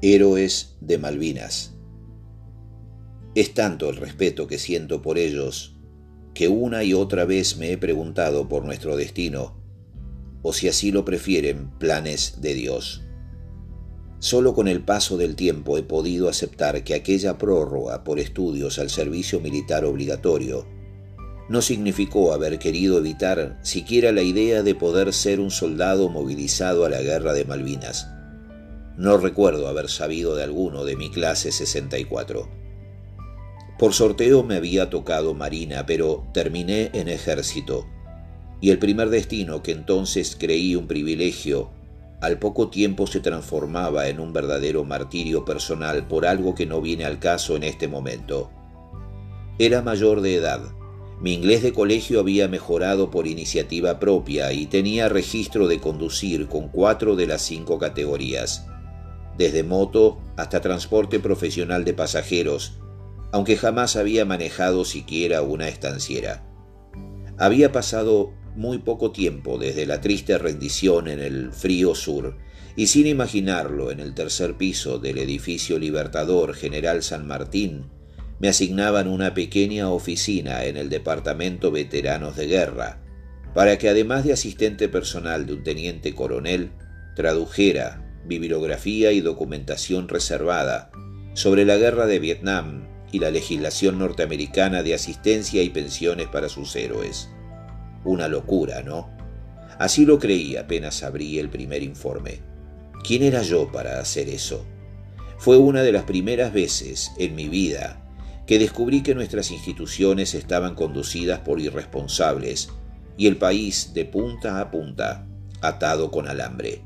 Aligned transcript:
Héroes 0.00 0.76
de 0.80 0.98
Malvinas. 0.98 1.72
Es 3.34 3.54
tanto 3.54 3.88
el 3.88 3.96
respeto 3.96 4.46
que 4.46 4.58
siento 4.58 5.00
por 5.00 5.18
ellos 5.18 5.76
que 6.34 6.48
una 6.48 6.84
y 6.84 6.92
otra 6.92 7.24
vez 7.24 7.56
me 7.56 7.72
he 7.72 7.78
preguntado 7.78 8.48
por 8.48 8.64
nuestro 8.64 8.96
destino, 8.96 9.56
o 10.42 10.52
si 10.52 10.68
así 10.68 10.92
lo 10.92 11.04
prefieren, 11.04 11.70
planes 11.78 12.40
de 12.42 12.54
Dios. 12.54 13.02
Solo 14.18 14.54
con 14.54 14.68
el 14.68 14.82
paso 14.82 15.16
del 15.16 15.36
tiempo 15.36 15.78
he 15.78 15.82
podido 15.82 16.28
aceptar 16.28 16.84
que 16.84 16.94
aquella 16.94 17.38
prórroga 17.38 18.04
por 18.04 18.18
estudios 18.18 18.78
al 18.78 18.90
servicio 18.90 19.40
militar 19.40 19.84
obligatorio 19.84 20.66
no 21.48 21.62
significó 21.62 22.32
haber 22.32 22.58
querido 22.58 22.98
evitar 22.98 23.58
siquiera 23.62 24.12
la 24.12 24.22
idea 24.22 24.62
de 24.62 24.74
poder 24.74 25.12
ser 25.12 25.40
un 25.40 25.50
soldado 25.50 26.08
movilizado 26.08 26.84
a 26.84 26.88
la 26.88 27.02
guerra 27.02 27.32
de 27.32 27.44
Malvinas 27.44 28.08
no 28.96 29.16
recuerdo 29.16 29.66
haber 29.66 29.88
sabido 29.88 30.36
de 30.36 30.44
alguno 30.44 30.84
de 30.84 30.94
mi 30.94 31.10
clase 31.10 31.50
64. 31.50 32.48
Por 33.76 33.92
sorteo 33.92 34.44
me 34.44 34.56
había 34.56 34.88
tocado 34.88 35.34
Marina, 35.34 35.84
pero 35.84 36.28
terminé 36.32 36.90
en 36.94 37.08
ejército, 37.08 37.86
y 38.60 38.70
el 38.70 38.78
primer 38.78 39.10
destino 39.10 39.64
que 39.64 39.72
entonces 39.72 40.36
creí 40.38 40.76
un 40.76 40.86
privilegio, 40.86 41.70
al 42.20 42.38
poco 42.38 42.70
tiempo 42.70 43.08
se 43.08 43.18
transformaba 43.18 44.08
en 44.08 44.20
un 44.20 44.32
verdadero 44.32 44.84
martirio 44.84 45.44
personal 45.44 46.06
por 46.06 46.24
algo 46.24 46.54
que 46.54 46.64
no 46.64 46.80
viene 46.80 47.04
al 47.04 47.18
caso 47.18 47.56
en 47.56 47.64
este 47.64 47.88
momento. 47.88 48.50
Era 49.58 49.82
mayor 49.82 50.20
de 50.20 50.36
edad, 50.36 50.60
mi 51.24 51.32
inglés 51.32 51.62
de 51.62 51.72
colegio 51.72 52.20
había 52.20 52.48
mejorado 52.48 53.10
por 53.10 53.26
iniciativa 53.26 53.98
propia 53.98 54.52
y 54.52 54.66
tenía 54.66 55.08
registro 55.08 55.68
de 55.68 55.80
conducir 55.80 56.48
con 56.48 56.68
cuatro 56.68 57.16
de 57.16 57.26
las 57.26 57.40
cinco 57.40 57.78
categorías 57.78 58.66
desde 59.38 59.62
moto 59.62 60.20
hasta 60.36 60.60
transporte 60.60 61.20
profesional 61.20 61.82
de 61.86 61.94
pasajeros, 61.94 62.74
aunque 63.32 63.56
jamás 63.56 63.96
había 63.96 64.26
manejado 64.26 64.84
siquiera 64.84 65.40
una 65.40 65.66
estanciera. 65.66 66.44
Había 67.38 67.72
pasado 67.72 68.34
muy 68.54 68.76
poco 68.76 69.10
tiempo 69.10 69.56
desde 69.56 69.86
la 69.86 70.02
triste 70.02 70.36
rendición 70.36 71.08
en 71.08 71.20
el 71.20 71.52
frío 71.52 71.94
sur, 71.94 72.36
y 72.76 72.88
sin 72.88 73.06
imaginarlo 73.06 73.90
en 73.90 74.00
el 74.00 74.12
tercer 74.12 74.58
piso 74.58 74.98
del 74.98 75.16
edificio 75.16 75.78
Libertador 75.78 76.52
General 76.52 77.02
San 77.02 77.26
Martín, 77.26 77.86
me 78.38 78.48
asignaban 78.48 79.08
una 79.08 79.34
pequeña 79.34 79.90
oficina 79.90 80.64
en 80.64 80.76
el 80.76 80.88
Departamento 80.90 81.70
Veteranos 81.70 82.36
de 82.36 82.46
Guerra, 82.46 83.00
para 83.54 83.78
que 83.78 83.88
además 83.88 84.24
de 84.24 84.32
asistente 84.32 84.88
personal 84.88 85.46
de 85.46 85.54
un 85.54 85.62
teniente 85.62 86.14
coronel, 86.14 86.72
tradujera, 87.14 88.02
bibliografía 88.26 89.12
y 89.12 89.20
documentación 89.20 90.08
reservada 90.08 90.90
sobre 91.34 91.64
la 91.64 91.76
guerra 91.76 92.06
de 92.06 92.18
Vietnam 92.18 92.88
y 93.12 93.20
la 93.20 93.30
legislación 93.30 93.98
norteamericana 93.98 94.82
de 94.82 94.94
asistencia 94.94 95.62
y 95.62 95.70
pensiones 95.70 96.26
para 96.28 96.48
sus 96.48 96.74
héroes. 96.74 97.28
Una 98.04 98.26
locura, 98.28 98.82
¿no? 98.82 99.10
Así 99.78 100.04
lo 100.04 100.18
creí 100.18 100.56
apenas 100.56 101.02
abrí 101.02 101.38
el 101.38 101.48
primer 101.48 101.82
informe. 101.82 102.40
¿Quién 103.04 103.22
era 103.22 103.42
yo 103.42 103.70
para 103.70 104.00
hacer 104.00 104.28
eso? 104.28 104.64
Fue 105.38 105.56
una 105.56 105.82
de 105.82 105.92
las 105.92 106.04
primeras 106.04 106.52
veces 106.52 107.12
en 107.18 107.34
mi 107.34 107.48
vida 107.48 108.03
que 108.46 108.58
descubrí 108.58 109.02
que 109.02 109.14
nuestras 109.14 109.50
instituciones 109.50 110.34
estaban 110.34 110.74
conducidas 110.74 111.40
por 111.40 111.60
irresponsables 111.60 112.68
y 113.16 113.26
el 113.26 113.36
país 113.36 113.92
de 113.94 114.04
punta 114.04 114.60
a 114.60 114.70
punta 114.70 115.26
atado 115.60 116.10
con 116.10 116.28
alambre. 116.28 116.82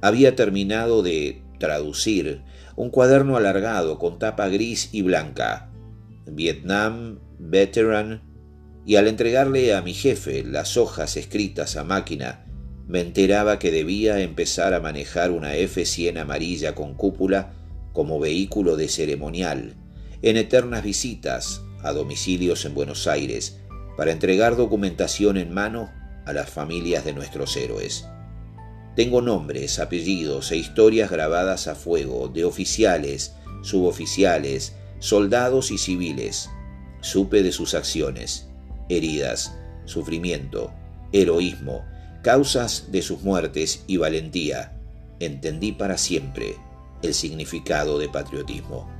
Había 0.00 0.36
terminado 0.36 1.02
de 1.02 1.42
traducir 1.58 2.42
un 2.76 2.90
cuaderno 2.90 3.36
alargado 3.36 3.98
con 3.98 4.18
tapa 4.18 4.48
gris 4.48 4.90
y 4.92 5.02
blanca, 5.02 5.70
Vietnam 6.26 7.18
Veteran, 7.38 8.22
y 8.84 8.96
al 8.96 9.08
entregarle 9.08 9.74
a 9.74 9.82
mi 9.82 9.94
jefe 9.94 10.44
las 10.44 10.76
hojas 10.76 11.16
escritas 11.16 11.76
a 11.76 11.84
máquina, 11.84 12.46
me 12.86 13.00
enteraba 13.00 13.58
que 13.58 13.72
debía 13.72 14.20
empezar 14.20 14.72
a 14.72 14.80
manejar 14.80 15.32
una 15.32 15.56
F-100 15.56 16.20
amarilla 16.20 16.74
con 16.74 16.94
cúpula 16.94 17.52
como 17.92 18.20
vehículo 18.20 18.76
de 18.76 18.88
ceremonial, 18.88 19.74
en 20.26 20.36
eternas 20.36 20.82
visitas 20.82 21.62
a 21.84 21.92
domicilios 21.92 22.64
en 22.64 22.74
Buenos 22.74 23.06
Aires, 23.06 23.60
para 23.96 24.10
entregar 24.10 24.56
documentación 24.56 25.36
en 25.36 25.54
mano 25.54 25.88
a 26.24 26.32
las 26.32 26.50
familias 26.50 27.04
de 27.04 27.12
nuestros 27.12 27.56
héroes. 27.56 28.06
Tengo 28.96 29.22
nombres, 29.22 29.78
apellidos 29.78 30.50
e 30.50 30.56
historias 30.56 31.12
grabadas 31.12 31.68
a 31.68 31.76
fuego 31.76 32.26
de 32.26 32.44
oficiales, 32.44 33.34
suboficiales, 33.62 34.74
soldados 34.98 35.70
y 35.70 35.78
civiles. 35.78 36.50
Supe 37.02 37.44
de 37.44 37.52
sus 37.52 37.74
acciones, 37.74 38.48
heridas, 38.88 39.54
sufrimiento, 39.84 40.72
heroísmo, 41.12 41.84
causas 42.24 42.90
de 42.90 43.02
sus 43.02 43.22
muertes 43.22 43.84
y 43.86 43.98
valentía. 43.98 44.76
Entendí 45.20 45.70
para 45.70 45.96
siempre 45.96 46.56
el 47.02 47.14
significado 47.14 48.00
de 48.00 48.08
patriotismo. 48.08 48.90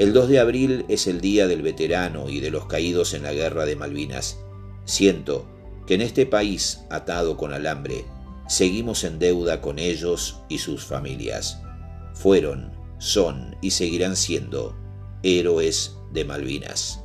El 0.00 0.14
2 0.14 0.28
de 0.30 0.38
abril 0.38 0.86
es 0.88 1.06
el 1.06 1.20
Día 1.20 1.46
del 1.46 1.60
Veterano 1.60 2.30
y 2.30 2.40
de 2.40 2.50
los 2.50 2.64
Caídos 2.64 3.12
en 3.12 3.22
la 3.22 3.34
Guerra 3.34 3.66
de 3.66 3.76
Malvinas. 3.76 4.38
Siento 4.86 5.46
que 5.86 5.92
en 5.92 6.00
este 6.00 6.24
país 6.24 6.80
atado 6.88 7.36
con 7.36 7.52
alambre, 7.52 8.06
seguimos 8.48 9.04
en 9.04 9.18
deuda 9.18 9.60
con 9.60 9.78
ellos 9.78 10.40
y 10.48 10.56
sus 10.56 10.86
familias. 10.86 11.60
Fueron, 12.14 12.72
son 12.96 13.58
y 13.60 13.72
seguirán 13.72 14.16
siendo 14.16 14.74
héroes 15.22 15.96
de 16.14 16.24
Malvinas. 16.24 17.00